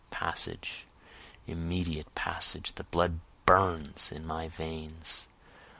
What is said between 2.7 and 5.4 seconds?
the blood burns in my veins!